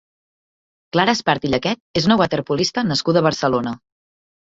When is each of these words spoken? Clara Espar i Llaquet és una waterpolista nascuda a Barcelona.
Clara 0.95 1.13
Espar 1.17 1.35
i 1.49 1.51
Llaquet 1.53 2.01
és 2.01 2.07
una 2.09 2.17
waterpolista 2.21 2.85
nascuda 2.93 3.21
a 3.23 3.27
Barcelona. 3.29 3.75